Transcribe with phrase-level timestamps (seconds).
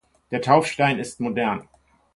[0.31, 1.67] Der Taufstein ist modern.